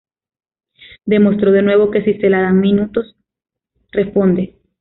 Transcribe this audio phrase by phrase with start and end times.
[1.05, 3.15] Demostró de nuevo que si se le dan minutos,
[3.91, 4.57] responde.